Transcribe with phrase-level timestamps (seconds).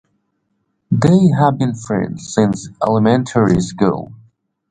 [0.89, 4.11] They have been friends since elementary school.